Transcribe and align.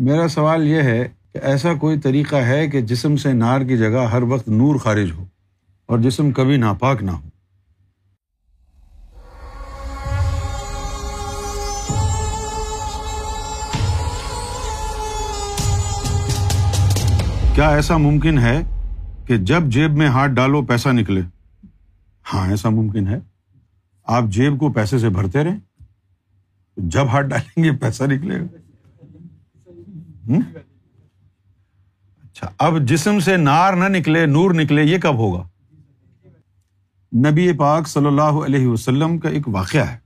میرا 0.00 0.28
سوال 0.28 0.68
یہ 0.68 0.82
ہے 0.82 1.08
کہ 1.32 1.38
ایسا 1.42 1.74
کوئی 1.74 1.98
طریقہ 1.98 2.36
ہے 2.36 2.68
کہ 2.68 2.80
جسم 2.80 3.16
سے 3.16 3.32
نار 3.32 3.60
کی 3.60 3.78
جگہ 3.78 4.08
ہر 4.12 4.22
وقت 4.22 4.48
نور 4.48 4.76
خارج 4.76 5.10
ہو 5.10 5.24
اور 5.86 5.98
جسم 5.98 6.30
کبھی 6.30 6.56
ناپاک 6.56 7.02
نہ 7.02 7.10
ہو؟ 7.10 7.28
کیا 17.54 17.68
ایسا 17.68 17.96
ممکن 17.96 18.38
ہے 18.38 18.62
کہ 19.26 19.36
جب 19.36 19.62
جیب 19.62 19.92
میں 19.92 20.08
ہاتھ 20.08 20.32
ڈالو 20.32 20.62
پیسہ 20.62 20.88
نکلے؟ 20.88 21.20
ہاں 22.34 22.50
ایسا 22.50 22.68
ممکن 22.68 23.06
ہے۔ 23.06 23.18
آپ 24.06 24.24
جیب 24.24 24.58
کو 24.58 24.72
پیسے 24.72 24.98
سے 24.98 25.08
بھرتے 25.08 25.44
رہیں۔ 25.44 25.58
جب 26.76 27.06
ہاتھ 27.06 27.26
ڈالیں 27.26 27.64
گے، 27.64 27.72
پیسہ 27.72 28.04
نکلے 28.04 28.40
گا۔ 28.40 28.69
اچھا 32.22 32.50
اب 32.58 32.80
جسم 32.80 33.18
سے 33.18 33.36
نار 33.36 33.72
نہ 33.72 33.84
نکلے، 33.84 34.26
نور 34.26 34.50
نکلے، 34.50 34.84
یہ 34.84 34.98
کب 34.98 35.14
ہوگا؟ 35.14 35.48
نبی 37.16 37.52
پاک 37.52 37.88
صلی 37.88 38.06
اللہ 38.06 38.22
علیہ 38.22 38.66
وسلم 38.66 39.18
کا 39.18 39.28
ایک 39.28 39.48
واقعہ 39.48 39.80
ہے 39.80 39.98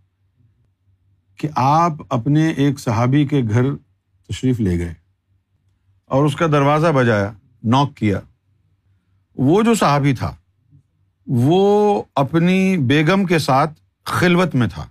کہ 1.38 1.48
آپ 1.56 1.92
اپنے 2.08 2.48
ایک 2.50 2.80
صحابی 2.80 3.26
کے 3.26 3.42
گھر 3.48 3.74
تشریف 4.28 4.60
لے 4.60 4.78
گئے 4.78 4.94
اور 6.04 6.24
اس 6.24 6.36
کا 6.36 6.46
دروازہ 6.46 6.86
بجایا 6.86 7.32
نوک 7.62 7.96
کیا۔ 7.96 8.20
وہ 9.36 9.62
جو 9.62 9.74
صحابی 9.74 10.14
تھا، 10.14 10.34
وہ 11.26 12.02
اپنی 12.14 12.76
بیگم 12.76 13.24
کے 13.24 13.38
ساتھ 13.38 13.80
خلوت 14.04 14.54
میں 14.54 14.66
تھا۔ 14.66 14.86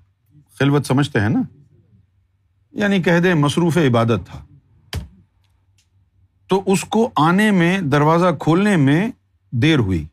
خلوت 0.60 0.86
سمجھتے 0.86 1.20
ہیں 1.20 1.30
نا؟ 1.30 1.42
یعنی 2.72 3.02
کہہ 3.02 3.20
دیں 3.20 3.34
مصروف 3.34 3.78
عبادت 3.78 4.28
تھا۔ 4.32 4.53
تو 6.54 6.64
اس 6.66 6.82
کو 6.84 7.12
آنے 7.16 7.52
میں، 7.52 7.82
دروازہ 7.82 8.26
کھولنے 8.40 8.76
میں 8.76 9.12
دیر 9.52 9.80
ہوئی۔ 9.80 10.06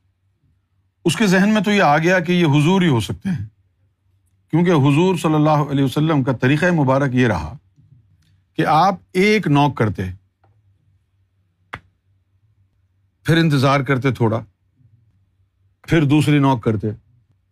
اس 1.05 1.17
کے 1.17 1.27
ذہن 1.27 1.49
میں 1.49 1.61
تو 1.61 1.71
یہ 1.71 1.83
آ 1.83 1.99
گیا 1.99 2.21
کہ 2.21 2.33
یہ 2.33 2.47
حضور 2.47 2.83
ہی 2.83 2.89
ہو 2.89 3.01
سکتے 3.01 3.29
ہیں۔ 3.29 3.47
کیونکہ 4.51 4.71
حضور 4.71 5.17
صلی 5.17 5.35
اللہ 5.35 5.65
علیہ 5.71 5.85
وسلم 5.85 6.23
کا 6.23 6.33
طریقۂ 6.33 6.73
مبارک 6.73 7.15
یہ 7.15 7.27
رہا 7.27 7.57
کہ 8.55 8.67
آپ 8.67 8.95
ایک 9.13 9.47
نوک 9.47 9.77
کرتے، 9.77 10.03
پھر 13.25 13.37
انتظار 13.37 13.81
کرتے 13.81 14.11
تھوڑا، 14.11 14.41
پھر 15.83 16.05
دوسری 16.05 16.39
نوک 16.39 16.63
کرتے، 16.63 16.87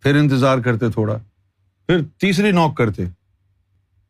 پھر 0.01 0.17
انتظار 0.17 0.59
کرتے 0.59 0.91
تھوڑا، 0.91 1.17
پھر 1.87 2.03
تیسری 2.19 2.53
نوک 2.53 2.77
کرتے، 2.77 3.05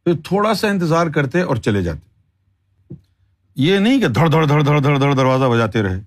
پھر 0.05 0.13
تھوڑا 0.25 0.55
سا 0.55 0.69
انتظار 0.69 1.07
کرتے 1.07 1.43
اور 1.43 1.57
چلے 1.57 1.83
جاتے۔ 1.83 2.08
یہ 3.59 3.79
نہیں 3.79 4.01
کہ 4.01 4.09
دھڑ 4.09 4.29
دھڑ 4.29 4.47
دھڑ 4.47 4.63
دھڑ 4.63 4.81
دھڑ 4.81 4.99
دھڑ 4.99 5.15
دروازہ 5.15 5.45
بجاتے 5.45 5.83
رہے۔ 5.83 6.01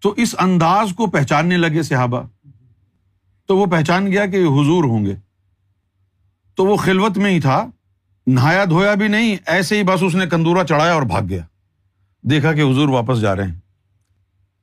تو 0.00 0.14
اس 0.16 0.34
انداز 0.38 0.92
کو 0.96 1.06
پہچاننے 1.06 1.56
لگے 1.56 1.82
صحابہ۔ 1.82 2.22
تو 3.46 3.56
وہ 3.56 3.66
پہچان 3.66 4.12
گیا 4.12 4.26
کہ 4.26 4.36
حضور 4.36 4.84
ہوں 4.84 5.06
گے۔ 5.06 5.14
تو 6.54 6.64
وہ 6.66 6.76
خلوت 6.76 7.18
میں 7.18 7.30
ہی 7.30 7.40
تھا۔ 7.40 7.66
نہایا 8.26 8.64
دھویا 8.64 8.94
بھی 8.94 9.08
نہیں، 9.08 9.36
ایسے 9.46 9.78
ہی 9.78 9.82
بس 9.82 10.02
اس 10.02 10.14
نے 10.14 10.26
کندورا 10.26 10.64
چڑھایا 10.64 10.92
اور 10.92 11.02
بھاگ 11.02 11.22
گیا۔ 11.28 11.44
دیکھا 12.22 12.52
کہ 12.52 12.60
حضور 12.60 12.88
واپس 12.88 13.20
جا 13.20 13.36
رہے 13.36 13.46
ہیں۔ 13.46 13.58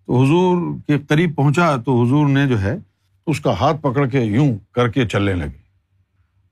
تو 0.06 0.24
حضور 0.24 0.78
کے 0.88 0.98
قریب 1.00 1.36
پہنچا 1.36 1.76
تو 1.76 2.04
حضور 2.04 2.28
نے 2.28 2.48
جو 2.48 2.62
ہے 2.62 2.76
اس 3.28 3.40
کا 3.40 3.60
ہاتھ 3.60 3.82
پکڑ 3.82 4.08
کے 4.08 4.22
یوں 4.22 4.58
کر 4.72 4.88
کے 4.88 5.08
چلنے 5.08 5.34
لگے۔ 5.34 5.62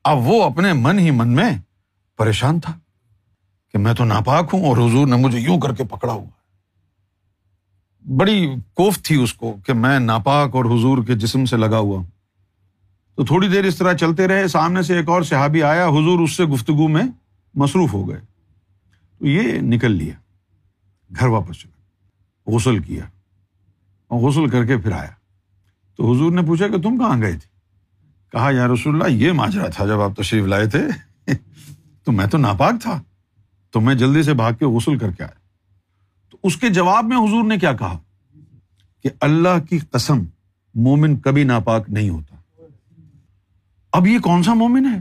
اب 0.03 0.17
وہ 0.17 0.43
اپنے 0.43 0.73
من 0.73 0.99
ہی 0.99 1.11
من 1.11 1.27
میں 1.27 1.57
پریشان 2.17 2.59
تھا۔ 2.59 2.77
کہ 3.75 3.79
میں 3.79 3.93
تو 3.93 4.05
ناپاک 4.05 4.49
ہوں 4.53 4.65
اور 4.65 4.77
حضور 4.77 5.07
نے 5.07 5.15
مجھے 5.15 5.39
یوں 5.39 5.59
کر 5.59 5.73
کے 5.73 5.83
پکڑا 5.83 6.13
ہوا 6.13 6.29
بڑی 8.17 8.49
کوف 8.73 9.01
تھی 9.01 9.23
اس 9.23 9.33
کو 9.33 9.57
کہ 9.65 9.73
میں 9.73 9.99
ناپاک 9.99 10.55
اور 10.55 10.65
حضور 10.65 11.03
کے 11.03 11.15
جسم 11.15 11.45
سے 11.45 11.57
لگا 11.57 11.77
ہوا 11.77 11.97
ہوں۔ 11.97 12.05
تو 13.15 13.25
تھوڑی 13.25 13.47
دیر 13.47 13.65
اس 13.65 13.75
طرح 13.75 13.93
چلتے 13.93 14.27
رہے، 14.27 14.47
سامنے 14.47 14.81
سے 14.81 14.97
ایک 14.97 15.09
اور 15.09 15.21
صحابی 15.21 15.63
آیا، 15.63 15.87
حضور 15.87 16.19
اس 16.19 16.31
سے 16.31 16.45
گفتگو 16.45 16.87
میں 16.87 17.03
مصروف 17.55 17.93
ہو 17.93 18.09
گئے۔ 18.09 18.21
تو 19.19 19.25
یہ 19.25 19.59
نکل 19.61 19.91
لیا، 19.91 20.13
گھر 21.19 21.27
واپس 21.27 21.55
چلا، 21.55 21.81
غسل 22.55 22.79
کیا 22.79 23.05
اور 24.07 24.19
غسل 24.19 24.49
کر 24.49 24.65
کے 24.65 24.77
پھر 24.77 24.91
آیا۔ 24.91 25.11
تو 25.97 26.13
حضور 26.13 26.31
نے 26.31 26.41
پوچھا 26.41 26.67
کہ 26.67 26.81
تم 26.81 26.97
کہاں 26.97 27.21
گئے 27.21 27.31
تھے؟ 27.31 27.47
کہا، 28.31 28.51
یا 28.51 28.67
رسول 28.67 28.95
اللہ، 28.95 29.15
یہ 29.15 29.31
ماجرا 29.31 29.67
تھا 29.67 29.85
جب 29.85 30.01
آپ 30.01 30.15
تشریف 30.15 30.45
لائے 30.45 30.65
تھے۔ 30.65 30.81
تو 32.03 32.11
میں 32.11 32.27
تو 32.27 32.37
ناپاک 32.37 32.73
تھا۔ 32.81 33.01
تو 33.75 33.81
میں 33.81 33.95
جلدی 33.95 34.23
سے 34.23 34.33
بھاگ 34.33 34.53
کے 34.53 34.65
غسل 34.65 34.97
کر 34.97 35.11
کے 35.11 35.23
آیا۔ 35.23 35.39
تو 36.31 36.37
اس 36.43 36.57
کے 36.57 36.69
جواب 36.69 37.05
میں 37.05 37.17
حضور 37.17 37.43
نے 37.43 37.57
کیا 37.57 37.73
کہا؟ 37.73 37.97
کہ 39.03 39.09
اللہ 39.21 39.59
کی 39.69 39.79
قسم 39.91 40.23
مومن 40.75 41.15
کبھی 41.15 41.43
ناپاک 41.43 41.89
نہیں 41.89 42.09
ہوتا۔ 42.09 42.35
اب 43.91 44.07
یہ 44.07 44.19
کون 44.19 44.43
سا 44.43 44.53
مومن 44.53 44.85
ہے؟ 44.85 44.99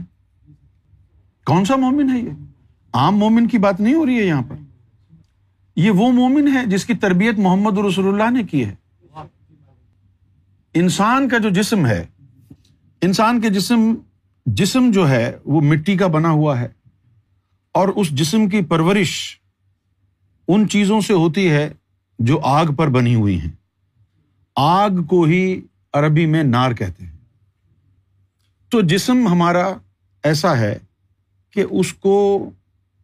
کون 1.45 1.65
سا 1.65 1.75
مومن 1.75 2.09
ہے 2.09 2.19
یہ؟ 2.19 2.29
عام 2.93 3.15
مومن 3.15 3.47
کی 3.47 3.57
بات 3.57 3.79
نہیں 3.79 3.93
ہو 3.93 4.05
رہی 4.05 4.19
ہے 4.19 4.25
یہاں 4.25 4.41
پر۔ 4.47 4.55
یہ 5.75 5.91
وہ 5.91 6.11
مومن 6.11 6.47
ہے 6.47 6.65
جس 6.65 6.85
کی 6.85 6.93
تربیت 6.93 7.39
محمد 7.39 7.77
رسول 7.77 8.07
اللہ 8.07 8.37
نے 8.37 8.43
کی 8.43 8.65
ہے۔ 8.65 8.75
انسان 10.73 11.29
کا 11.29 11.37
جو 11.37 11.49
جسم 11.49 11.85
ہے، 11.85 12.05
انسان 13.01 13.41
کے 13.41 13.49
جسم 13.49 13.93
جسم 14.45 14.91
جو 14.91 15.09
ہے، 15.09 15.37
وہ 15.45 15.61
مٹی 15.61 15.97
کا 15.97 16.07
بنا 16.07 16.29
ہوا 16.29 16.59
ہے۔ 16.59 16.67
اور 17.75 17.87
اس 17.87 18.09
جسم 18.09 18.49
کی 18.49 18.61
پرورش 18.61 19.39
ان 20.47 20.69
چیزوں 20.69 21.01
سے 21.01 21.13
ہوتی 21.13 21.51
ہے 21.51 21.73
جو 22.19 22.39
آگ 22.43 22.65
پر 22.65 22.87
بنی 22.87 23.15
ہوئی 23.15 23.41
ہیں۔ 23.41 23.51
آگ 24.55 24.89
کو 24.89 25.23
ہی 25.23 25.61
عربی 25.93 26.25
میں 26.25 26.43
نار 26.43 26.71
کہتے 26.71 27.05
ہیں۔ 27.05 27.11
تو 28.69 28.81
جسم 28.81 29.27
ہمارا 29.27 29.73
ایسا 30.23 30.57
ہے 30.57 30.77
کہ 31.51 31.65
اس 31.69 31.93
کو 31.93 32.49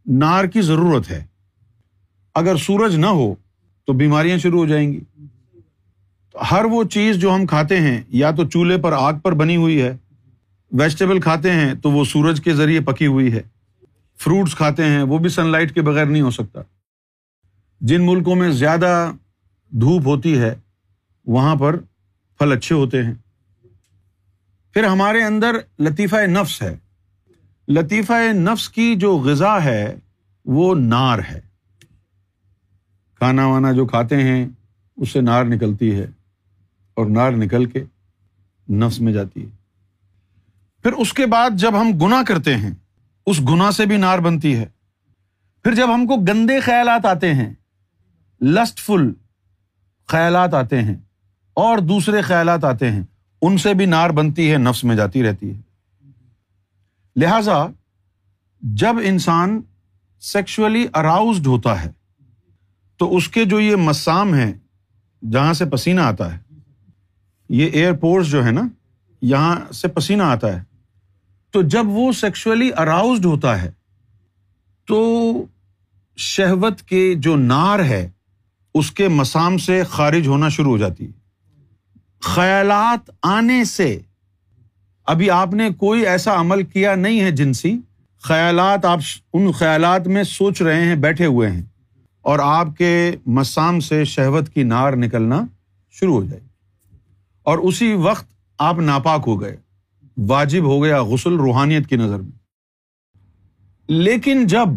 نار 0.06 0.46
کی 0.46 0.62
ضرورت 0.62 1.12
ہے۔ 1.12 1.24
اگر 2.36 2.58
سورج 2.58 2.96
نہ 2.96 3.06
ہو 3.06 3.36
تو 3.86 3.94
بیماریاں 3.94 4.38
شروع 4.38 4.60
ہو 4.60 4.66
جائیں 4.66 4.94
گی۔ 4.94 5.00
ہر 6.52 6.66
وہ 6.66 6.84
چیز 6.84 7.16
جو 7.16 7.36
ہم 7.36 7.46
کھاتے 7.46 7.80
ہیں، 7.80 8.02
یا 8.08 8.32
تو 8.32 8.50
چولہے 8.50 8.78
پر 8.78 8.94
آگ 8.94 9.14
پر 9.14 9.32
بنی 9.32 9.56
ہوئی 9.56 9.82
ہے، 9.82 9.98
ویجیٹیبل 10.72 11.20
کھاتے 11.20 11.52
ہیں 11.52 11.74
تو 11.74 11.92
وہ 11.92 12.06
سورج 12.06 12.42
کے 12.44 12.54
ذریعے 12.54 12.80
پکی 12.80 13.08
ہوئی 13.08 13.34
ہے۔ 13.34 13.42
فروٹس 14.22 14.56
کھاتے 14.56 14.86
ہیں، 14.86 15.04
وہ 15.04 15.18
بھی 15.18 15.30
سن 15.30 15.48
لائٹ 15.48 15.74
کے 15.74 15.82
بغیر 15.82 16.06
نہیں 16.06 16.22
ہو 16.22 16.32
سکتا۔ 16.32 16.62
جن 17.82 18.06
ملکوں 18.06 18.36
میں 18.36 18.52
زیادہ 18.52 19.12
دھوپ 19.70 20.08
ہوتی 20.08 20.40
ہے، 20.40 20.56
وہاں 21.26 21.56
پر 21.56 21.78
پھل 22.38 22.52
اچھے 22.52 22.76
ہوتے 22.76 23.04
ہیں۔ 23.04 23.14
پھر 24.74 24.84
ہمارے 24.84 25.24
اندر 25.24 25.56
لطیفہ 25.80 26.16
نفس 26.16 26.62
ہے۔ 26.62 26.78
لطیفہ 27.68 28.34
نفس 28.34 28.70
کی 28.70 28.96
جو 28.96 29.18
غذا 29.18 29.64
ہے، 29.64 29.96
وہ 30.46 30.76
نار 30.76 31.20
ہے۔ 31.20 31.40
کھانا 33.16 33.48
وانا 33.48 33.72
جو 33.72 33.86
کھاتے 33.86 34.24
ہیں، 34.24 34.48
اس 34.98 35.10
سے 35.10 35.22
نار 35.22 35.46
نکلتی 35.46 35.96
ہے 35.96 36.06
اور 36.94 37.06
نار 37.06 37.32
نکل 37.32 37.66
کے 37.66 37.84
نفس 38.70 39.02
میں 39.02 39.14
جاتی 39.14 39.46
ہے۔ 39.46 39.50
پھر 40.84 40.94
اس 40.94 41.14
کے 41.14 41.26
بعد 41.26 41.50
جب 41.54 41.82
ہم 41.82 41.92
گنا 42.02 42.24
کرتے 42.28 42.58
ہیں 42.58 42.72
اس 43.28 43.40
گنا 43.50 43.72
سے 43.72 43.86
بھی 43.86 43.98
نار 43.98 44.20
بنتی 44.20 44.56
ہے۔ 44.56 44.68
پھر 45.66 45.76
جب 45.76 45.94
ہم 45.96 46.06
کو 46.08 46.16
گندے 46.28 46.60
خیالات 46.60 47.06
آتے 47.06 47.34
ہیں 47.34 47.54
لسٹ 48.42 48.80
فل 48.80 49.10
خیالات 50.10 50.54
آتے 50.54 50.82
ہیں، 50.82 50.96
اور 51.58 51.78
دوسرے 51.80 52.22
خیالات 52.22 52.64
آتے 52.64 52.92
ہیں، 52.92 53.04
ان 53.42 53.58
سے 53.58 53.74
بھی 53.74 53.86
نار 53.86 54.10
بنتی 54.10 54.52
ہے، 54.52 54.58
نفس 54.58 54.84
میں 54.84 54.96
جاتی 54.96 55.24
رہتی 55.24 55.50
ہے۔ 55.50 55.60
لہذا، 57.16 57.66
جب 58.62 58.96
انسان 59.04 59.60
سیکشلی 60.22 60.86
اراؤزڈ 60.94 61.48
ہوتا 61.48 61.84
ہے، 61.84 61.92
تو 63.00 63.16
اس 63.18 63.28
کے 63.28 63.46
جو 63.46 63.60
یہ 63.60 63.76
مسام 63.76 64.34
ہیں، 64.34 64.52
جہاں 65.22 65.54
سے 65.54 65.66
پسینہ 65.66 66.02
آتا 66.02 66.34
ہے، 66.34 66.40
یہ 67.50 67.70
ایئرپورٹس 67.70 68.28
جو 68.28 68.46
ہے 68.46 68.52
نا، 68.52 68.68
یہاں 69.22 69.74
سے 69.74 69.88
پسینہ 69.88 70.24
آتا 70.24 70.54
ہے۔ 70.56 70.64
تو 71.52 71.62
جب 71.62 71.84
وہ 71.86 72.12
سیکشلی 72.12 72.70
اراؤزڈ 72.78 73.26
ہوتا 73.26 73.62
ہے، 73.62 73.72
تو 74.88 75.34
شہوت 76.18 76.82
کے 76.82 77.14
جو 77.18 77.36
نار 77.36 77.80
ہے، 77.80 78.10
اس 78.74 78.92
کے 78.92 79.08
مسام 79.08 79.58
سے 79.58 79.84
خارج 79.84 80.28
ہونا 80.28 80.50
شروع 80.50 80.72
ہو 80.72 80.78
جاتی 80.78 81.06
ہے۔ 81.06 81.12
خیالات 82.22 83.12
آنے 83.24 83.64
سے، 83.64 84.00
ابھی 85.06 85.30
آپ 85.30 85.54
نے 85.54 85.70
کوئی 85.70 86.08
ایسا 86.08 86.40
عمل 86.40 86.64
کیا 86.64 86.96
نہیں 86.96 87.22
ہے 87.22 87.32
جنسی۔ 87.32 87.78
خیالات 88.22 88.86
آپ 88.86 89.00
ان 89.34 89.52
خیالات 89.52 90.08
میں 90.08 90.24
سوچ 90.24 90.62
رہے 90.62 90.86
ہیں، 90.86 90.96
بیٹھے 90.96 91.26
ہوئے 91.26 91.52
ہیں۔ 91.52 91.62
اور 92.22 92.40
آپ 92.40 92.68
کے 92.78 93.12
مسام 93.26 93.80
سے 93.80 94.06
شہوت 94.06 94.50
کی 94.50 94.64
نار 94.64 94.94
نکلنا 94.94 95.46
شروع 95.92 96.14
ہو 96.14 96.24
جائے۔ 96.24 96.42
اور 97.44 97.58
اسی 97.58 97.94
وقت 97.94 98.26
آپ 98.60 98.80
ناپاک 98.80 99.24
ہو 99.28 99.42
گئے۔ 99.42 99.58
واجب 100.18 100.64
ہو 100.64 100.84
گیا 100.84 101.04
غسل 101.04 101.34
روحانیت 101.34 101.88
کی 101.88 101.96
نظر 101.96 102.20
میں۔ 102.20 102.32
لیکن 103.88 104.48
جب 104.48 104.68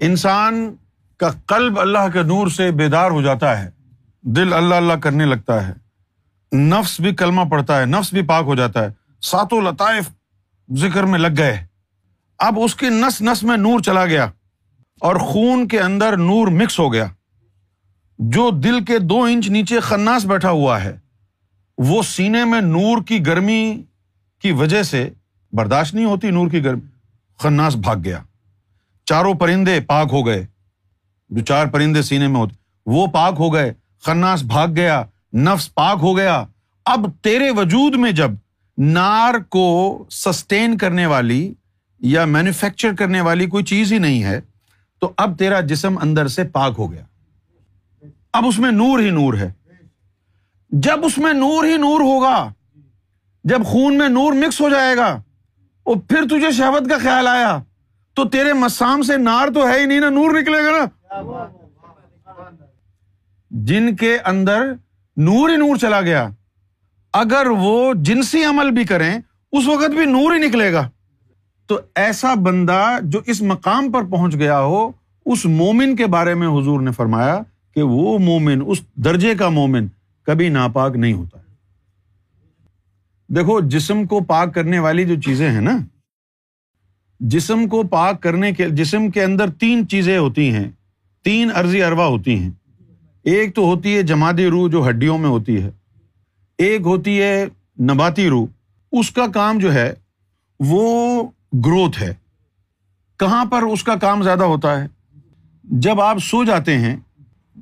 انسان 0.00 0.74
کا 1.16 1.30
قلب 1.46 1.80
اللہ 1.80 2.08
کے 2.12 2.22
نور 2.22 2.46
سے 2.46 2.70
بیدار 2.70 3.10
ہو 3.10 3.22
جاتا 3.22 3.62
ہے، 3.62 3.70
دل 4.22 4.52
اللہ 4.52 4.74
اللہ 4.74 4.92
کرنے 4.92 5.24
لگتا 5.24 5.68
ہے، 5.68 5.72
نفس 6.56 7.00
بھی 7.00 7.14
کلمہ 7.14 7.40
پڑتا 7.50 7.80
ہے، 7.80 7.86
نفس 7.86 8.12
بھی 8.12 8.22
پاک 8.22 8.44
ہو 8.44 8.54
جاتا 8.54 8.84
ہے، 8.84 8.88
ساتوں 9.22 9.62
لطائف 9.62 10.10
ذکر 10.76 11.04
میں 11.04 11.18
لگ 11.18 11.38
گئے۔ 11.38 11.66
اب 12.38 12.60
اس 12.60 12.74
کی 12.74 12.88
نس 12.88 13.22
نس 13.22 13.42
میں 13.42 13.56
نور 13.56 13.80
چلا 13.80 14.06
گیا 14.06 14.30
اور 15.00 15.16
خون 15.16 15.68
کے 15.68 15.80
اندر 15.80 16.16
نور 16.16 16.46
مکس 16.46 16.78
ہو 16.78 16.92
گیا۔ 16.92 17.06
جو 18.18 18.50
دل 18.50 18.84
کے 18.84 18.98
دو 18.98 19.22
انچ 19.22 19.48
نیچے 19.48 19.80
خناس 19.80 20.24
بیٹھا 20.24 20.50
ہوا 20.50 20.84
ہے، 20.84 20.98
وہ 21.78 22.02
سینے 22.02 22.44
میں 22.44 22.60
نور 22.60 23.02
کی 23.02 23.26
گرمی 23.26 23.82
کی 24.40 24.52
وجہ 24.52 24.82
سے 24.82 25.10
برداشت 25.52 25.94
نہیں 25.94 26.04
ہوتی، 26.04 26.30
نور 26.30 26.50
کی 26.50 26.64
گرمی 26.64 26.88
خناس 27.38 27.76
بھاگ 27.76 27.96
گیا۔ 28.04 28.18
چاروں 29.04 29.34
پرندے 29.34 29.80
پاک 29.80 30.08
ہو 30.12 30.26
گئے۔ 30.26 30.46
جو 31.28 31.44
چار 31.44 31.66
پرندے 31.66 32.02
سینے 32.02 32.28
میں 32.28 32.40
ہوتے، 32.40 32.54
وہ 32.86 33.06
پاک 33.06 33.34
ہو 33.38 33.54
گئے، 33.54 33.72
خناس 34.00 34.42
بھاگ 34.42 34.68
گیا، 34.76 35.04
نفس 35.34 35.74
پاک 35.74 35.98
ہو 36.02 36.16
گیا۔ 36.16 36.44
اب 36.84 37.06
تیرے 37.22 37.50
وجود 37.50 37.94
میں 37.94 38.12
جب 38.12 38.30
نار 38.78 39.34
کو 39.48 40.04
سسٹین 40.10 40.76
کرنے 40.76 41.06
والی 41.06 41.54
یا 42.00 42.24
مینوفیکچر 42.24 42.92
کرنے 42.98 43.20
والی 43.20 43.46
کوئی 43.46 43.64
چیز 43.64 43.92
ہی 43.92 43.98
نہیں 43.98 44.24
ہے، 44.24 44.40
تو 45.00 45.12
اب 45.16 45.38
تیرا 45.38 45.60
جسم 45.60 45.98
اندر 45.98 46.28
سے 46.28 46.44
پاک 46.44 46.74
ہو 46.78 46.92
گیا۔ 46.92 47.02
اب 48.32 48.46
اس 48.46 48.58
میں 48.58 48.70
نور 48.70 48.98
ہی 48.98 49.10
نور 49.10 49.34
ہے۔ 49.34 49.52
جب 50.70 51.04
اس 51.04 51.18
میں 51.18 51.32
نور 51.32 51.64
ہی 51.64 51.76
نور 51.76 52.00
ہوگا 52.00 52.52
جب 53.44 53.64
خون 53.64 53.98
میں 53.98 54.08
نور 54.08 54.32
مکس 54.34 54.60
ہو 54.60 54.68
جائے 54.68 54.96
گا، 54.96 55.08
اور 55.86 55.96
پھر 56.08 56.24
تجھے 56.30 56.50
شہوت 56.52 56.88
کا 56.90 56.98
خیال 57.02 57.26
آیا، 57.26 57.58
تو 58.16 58.24
تیرے 58.28 58.52
مسام 58.54 59.02
سے 59.02 59.16
نار 59.18 59.48
تو 59.54 59.68
ہے 59.68 59.78
ہی 59.80 59.84
نہیں 59.86 60.00
نا، 60.00 60.08
نور 60.10 60.40
نکلے 60.40 60.64
گا 60.64 60.70
نا۔ 60.70 60.84
جن 63.50 63.94
کے 63.96 64.16
اندر 64.24 64.72
نور 65.16 65.50
ہی 65.50 65.56
نور 65.56 65.76
چلا 65.76 66.00
گیا، 66.00 66.28
اگر 67.14 67.46
وہ 67.58 67.92
جنسی 68.02 68.44
عمل 68.44 68.70
بھی 68.70 68.84
کریں، 68.84 69.12
اس 69.52 69.68
وقت 69.68 69.90
بھی 69.90 70.04
نور 70.06 70.34
ہی 70.34 70.38
نکلے 70.38 70.72
گا۔ 70.72 70.88
تو 71.68 71.78
ایسا 71.96 72.34
بندہ 72.42 72.82
جو 73.02 73.20
اس 73.26 73.42
مقام 73.42 73.90
پر 73.92 74.04
پہنچ 74.10 74.34
گیا 74.34 74.60
ہو، 74.60 74.90
اس 75.26 75.44
مومن 75.46 75.96
کے 75.96 76.06
بارے 76.08 76.34
میں 76.34 76.48
حضور 76.48 76.80
نے 76.80 76.92
فرمایا 76.92 77.38
کہ 77.76 77.82
وہ 77.82 78.18
مومن، 78.18 78.62
اس 78.66 78.80
درجے 79.04 79.34
کا 79.34 79.48
مومن 79.48 79.86
کبھی 80.26 80.48
ناپاک 80.48 80.96
نہیں 80.96 81.12
ہوتا۔ 81.12 81.38
دیکھو، 83.36 83.60
جسم 83.60 84.04
کو 84.06 84.20
پاک 84.20 84.54
کرنے 84.54 84.78
والی 84.78 85.04
جو 85.04 85.20
چیزیں 85.20 85.50
ہیں 85.50 85.60
نا، 85.60 85.78
جسم 87.20 87.68
کو 87.68 87.82
پاک 87.82 88.22
کرنے 88.22 88.52
کے، 88.52 88.68
جسم 88.68 89.10
کے 89.10 89.24
اندر 89.24 89.50
تین 89.50 89.88
چیزیں 89.88 90.18
ہوتی 90.18 90.54
ہیں، 90.54 90.68
تین 91.22 91.50
ارضی 91.54 91.82
اروا 91.82 92.06
ہوتی 92.06 92.38
ہیں۔ 92.38 92.50
ایک 93.22 93.54
تو 93.54 93.62
ہوتی 93.62 93.96
ہے 93.96 94.02
جماعتی 94.02 94.46
روح 94.46 94.70
جو 94.70 94.88
ہڈیوں 94.88 95.18
میں 95.18 95.28
ہوتی 95.28 95.62
ہے، 95.62 95.70
ایک 96.58 96.80
ہوتی 96.80 97.22
ہے 97.22 97.44
نباتی 97.80 98.28
روح۔ 98.28 98.46
اس 98.92 99.10
کا 99.10 99.26
کام 99.26 99.58
جو 99.58 99.74
ہے، 99.74 99.94
وہ 100.60 101.22
گروتھ 101.54 102.02
ہے۔ 102.02 102.14
کہاں 103.16 103.44
پر 103.44 103.62
اس 103.62 103.84
کا 103.84 103.96
کام 103.96 104.22
زیادہ 104.22 104.44
ہوتا 104.44 104.80
ہے؟ 104.80 104.86
جب 105.64 106.00
آپ 106.00 106.18
سو 106.18 106.44
جاتے 106.44 106.78
ہیں، 106.78 106.96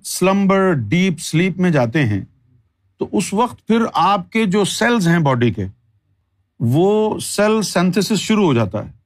سلمبر، 0.05 0.73
ڈیپ 0.73 1.21
سلیپ 1.21 1.59
میں 1.59 1.71
جاتے 1.71 2.05
ہیں 2.05 2.21
تو 2.99 3.09
اس 3.13 3.35
وقت 3.35 3.67
پھر 3.67 3.83
آپ 3.95 4.33
کے 4.33 4.45
جو 4.45 4.65
سیلز 4.65 5.09
ہیں 5.09 5.19
باڈی 5.19 5.53
کے، 5.53 5.67
وہ 6.61 7.19
سیل 7.19 7.63
سینتھس 7.63 8.13
شروع 8.13 8.45
ہو 8.45 8.55
جاتا 8.55 8.87
ہے۔ 8.87 8.99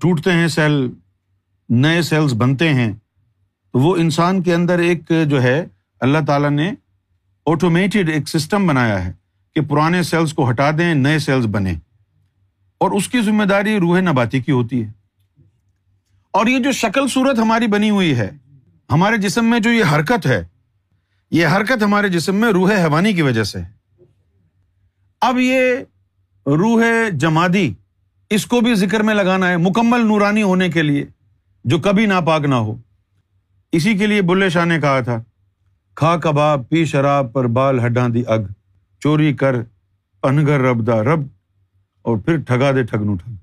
ٹوٹتے 0.00 0.32
ہیں 0.32 0.48
سیل 0.48 0.90
نئے 1.68 2.02
سیلس 2.02 2.32
بنتے 2.32 2.74
ہیں۔ 2.74 2.92
تو 3.72 3.78
وہ 3.78 3.96
انسان 3.96 4.42
کے 4.42 4.54
اندر 4.54 4.78
ایک 4.78 5.12
جو 5.28 5.42
ہے، 5.42 5.66
اللہ 6.00 6.18
تعالیٰ 6.26 6.50
نے 6.50 6.72
آٹومیٹڈ 7.46 8.08
ایک 8.08 8.28
سسٹم 8.28 8.66
بنایا 8.66 9.04
ہے 9.04 9.12
کہ 9.54 9.60
پرانے 9.60 10.02
سیلس 10.02 10.32
کو 10.32 10.50
ہٹا 10.50 10.70
دیں، 10.70 10.94
نئے 10.94 11.18
سیلس 11.18 11.46
بنے 11.46 11.74
اور 12.78 12.90
اس 12.90 13.08
کی 13.08 13.20
ذمہ 13.20 13.44
داری 13.44 13.78
روح 13.78 14.00
نباتی 14.00 14.40
کی 14.40 14.52
ہوتی 14.52 14.84
ہے۔ 14.84 14.92
اور 16.30 16.46
یہ 16.46 16.58
جو 16.58 16.72
شکل 16.72 17.08
صورت 17.08 17.38
ہماری 17.38 17.66
بنی 17.66 17.90
ہوئی 17.90 18.18
ہے، 18.18 18.30
ہمارے 18.90 19.16
جسم 19.16 19.44
میں 19.44 19.60
جو 19.60 19.70
یہ 19.70 19.84
حرکت 19.84 20.26
ہے 20.26 20.46
یہ 21.30 21.46
حرکت 21.46 21.82
ہمارے 21.82 22.08
جسم 22.08 22.36
میں 22.36 22.50
روح 22.52 22.72
حوانی 22.72 23.12
کی 23.12 23.22
وجہ 23.22 23.42
سے 23.44 23.58
اب 25.20 25.38
یہ 25.38 25.76
روح 26.46 26.82
جمادی، 27.12 27.72
اس 28.30 28.46
کو 28.46 28.60
بھی 28.60 28.74
ذکر 28.74 29.02
میں 29.02 29.14
لگانا 29.14 29.48
ہے، 29.48 29.56
مکمل 29.56 30.06
نورانی 30.06 30.42
ہونے 30.42 30.68
کے 30.68 30.82
لیے، 30.82 31.04
جو 31.64 31.78
کبھی 31.78 32.06
ناپاک 32.06 32.44
نہ 32.44 32.54
ہو۔ 32.54 32.76
اسی 33.72 33.96
کے 33.98 34.06
لیے 34.06 34.22
بلے 34.22 34.48
شاہ 34.50 34.64
نے 34.64 34.80
کہا 34.80 35.00
تھا، 35.00 35.22
کھا 35.96 36.16
کباب، 36.16 36.68
پی 36.68 36.84
شراب 36.84 37.32
پر 37.32 37.46
بال 37.46 37.86
ہڈا 37.86 38.06
دی 38.14 38.22
اگ، 38.26 38.42
چوری 39.02 39.32
کر، 39.34 39.54
انگر 40.22 40.60
رب 40.60 40.86
دا 40.86 41.02
رب، 41.04 41.20
اور 42.02 42.18
پھر 42.18 42.36
ٹھگا 42.36 42.70
دے 42.72 42.82
ٹھگ 42.82 43.04
نو 43.04 43.14
ٹھگ۔ 43.16 43.34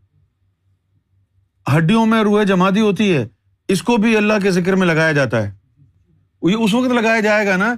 ہڈیوں 1.67 2.05
میں 2.05 2.21
روح 2.23 2.43
جمادی 2.43 2.81
ہوتی 2.81 3.15
ہے، 3.17 3.27
اس 3.67 3.81
کو 3.81 3.97
بھی 3.97 4.17
اللہ 4.17 4.39
کے 4.43 4.51
ذکر 4.51 4.73
میں 4.73 4.87
لگایا 4.87 5.11
جاتا 5.11 5.43
ہے۔ 5.43 5.51
یہ 6.43 6.55
اس 6.55 6.73
وقت 6.73 6.91
لگایا 6.91 7.19
جائے 7.19 7.47
گا 7.47 7.57
نا 7.57 7.75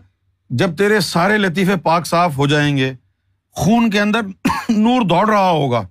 جب 0.50 0.78
تیرے 0.78 1.00
سارے 1.00 1.38
لطیفے 1.38 1.76
پاک 1.76 2.08
صاف 2.08 2.38
ہو 2.38 2.48
جائیں 2.48 2.78
گے، 2.78 2.94
خون 3.52 3.90
کے 3.90 4.00
اندر 4.00 4.22
نور 4.70 5.02
دوڑ 5.02 5.30
رہا 5.30 5.50
ہوگا، 5.50 5.88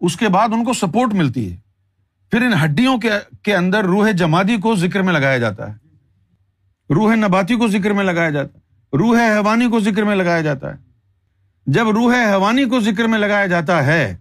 اس 0.00 0.16
کے 0.16 0.28
بعد 0.28 0.48
ان 0.52 0.64
کو 0.64 0.72
سپورٹ 0.72 1.14
ملتی 1.14 1.52
ہے۔ 1.52 1.56
پھر 2.30 2.42
ان 2.42 2.52
ہڈیوں 2.64 2.98
کے 3.42 3.56
اندر 3.56 3.84
روح 3.84 4.10
جمادی 4.10 4.56
کو 4.56 4.74
ذکر 4.74 5.02
میں 5.02 5.12
لگایا 5.12 5.38
جاتا 5.38 5.72
ہے۔ 5.72 5.76
روح 6.94 7.14
نباتی 7.14 7.56
کو 7.56 7.68
ذکر 7.68 7.92
میں 7.92 8.04
لگایا 8.04 8.30
جاتا 8.30 8.58
ہے۔ 8.58 8.64
روح 8.96 9.18
حیوانی 9.18 9.68
کو 9.68 9.80
ذکر 9.80 10.02
میں 10.02 10.16
لگایا 10.16 10.40
جاتا 10.40 10.72
ہے۔ 10.72 10.78
جب 11.66 11.88
روح 11.88 12.14
حیوانی 12.14 12.64
کو 12.64 12.80
ذکر 12.80 13.04
میں 13.04 13.18
لگایا 13.18 13.46
جاتا 13.46 13.86
ہے، 13.86 14.16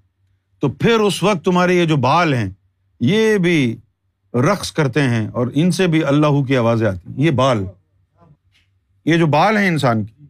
تو 0.59 0.69
پھر 0.69 1.00
اس 1.00 1.24
وقت 1.24 1.45
تمہارے 1.45 1.75
یہ 1.75 1.86
جو 1.86 1.98
بال 1.98 2.33
ہیں، 2.33 2.50
یہ 3.00 3.38
بھی 3.38 3.77
رقص 4.33 4.71
کرتے 4.71 5.01
ہیں 5.01 5.27
اور 5.27 5.47
ان 5.56 5.71
سے 5.71 5.88
بھی 5.88 6.03
اللہ 6.03 6.44
کی 6.44 6.57
آوازیں 6.57 6.88
آتی 6.88 7.00
ہیں۔ 7.09 7.15
یہ 7.18 7.31
بال۔ 7.31 7.65
یہ 9.06 9.18
جو 9.18 9.25
بال 9.25 9.57
ہیں 9.57 9.68
انسان 9.68 10.06
کی 10.06 10.25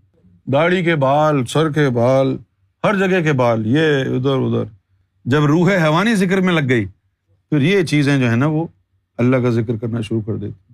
داڑھی 0.51 0.83
کے 0.83 0.95
بال، 0.95 1.45
سر 1.45 1.71
کے 1.71 1.89
بال، 1.89 2.38
ہر 2.83 2.95
جگہ 2.95 3.21
کے 3.21 3.33
بال۔ 3.33 3.67
یہ 3.67 4.01
ادھر 4.15 4.35
ادھر۔ 4.35 4.63
جب 5.25 5.45
روح 5.45 5.71
حیوانی 5.71 6.15
ذکر 6.15 6.41
میں 6.41 6.53
لگ 6.53 6.69
گئی، 6.69 6.85
پھر 7.50 7.61
یہ 7.61 7.83
چیزیں 7.83 8.19
جو 8.19 8.31
ہے 8.31 8.35
نا 8.35 8.45
وہ 8.45 8.67
اللہ 9.17 9.38
کا 9.38 9.50
ذکر 9.50 9.77
کرنا 9.77 10.01
شروع 10.01 10.21
کر 10.25 10.35
دیتی 10.35 10.73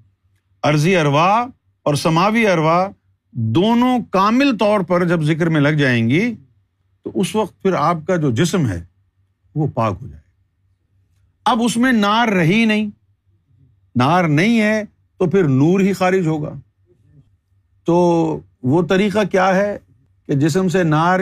عرضی 0.63 0.95
اروا 0.95 1.47
اور 1.83 1.95
سماوی 1.95 2.47
اروا 2.47 2.87
دونوں 3.31 3.99
کامل 4.11 4.57
طور 4.57 4.79
پر 4.79 5.05
جب 5.05 5.21
ذکر 5.21 5.49
میں 5.49 5.61
لگ 5.61 5.69
جائیں 5.69 6.09
گی، 6.09 6.35
تو 7.03 7.11
اس 7.13 7.35
وقت 7.35 7.61
پھر 7.61 7.73
آپ 7.73 7.97
کا 8.07 8.15
جو 8.15 8.31
جسم 8.31 8.67
ہے، 8.67 8.83
وہ 9.55 9.67
پاک 9.67 9.97
ہو 10.01 10.07
جائے 10.07 10.21
اب 11.45 11.59
اس 11.63 11.77
میں 11.77 11.91
نار 11.91 12.27
رہی 12.27 12.65
نہیں۔ 12.65 12.98
نار 13.95 14.23
نہیں 14.23 14.61
ہے 14.61 14.83
تو 15.17 15.29
پھر 15.29 15.47
نور 15.47 15.79
ہی 15.79 15.93
خارج 15.93 16.27
ہوگا۔ 16.27 16.53
تو 17.85 18.39
وہ 18.63 18.87
طریقہ 18.87 19.19
کیا 19.31 19.55
ہے 19.55 19.77
کہ 20.27 20.33
جسم 20.33 20.67
سے 20.67 20.83
نار 20.83 21.19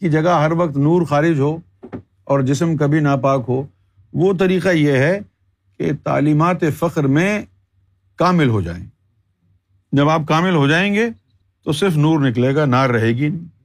کی 0.00 0.10
جگہ 0.10 0.42
ہر 0.42 0.52
وقت 0.52 0.76
نور 0.76 1.02
خارج 1.02 1.38
ہو 1.38 1.58
اور 2.24 2.40
جسم 2.40 2.76
کبھی 2.76 3.00
ناپاک 3.00 3.44
ہو؟ 3.48 3.66
وہ 4.12 4.32
طریقہ 4.32 4.68
یہ 4.68 4.92
ہے 4.92 5.20
کہ 5.78 5.90
تعلیمات 6.04 6.56
فخر 6.78 7.04
میں 7.04 7.42
کامل 8.16 8.48
ہو 8.48 8.60
جائیں۔ 8.60 8.86
جب 9.92 10.08
آپ 10.08 10.20
کامل 10.28 10.54
ہو 10.54 10.68
جائیں 10.68 10.94
گے 10.94 11.10
تو 11.64 11.72
صرف 11.72 11.96
نور 11.96 12.20
نکلے 12.20 12.54
گا، 12.54 12.64
نار 12.64 12.90
رہے 12.90 13.08
گی 13.08 13.28
نہیں۔ 13.28 13.55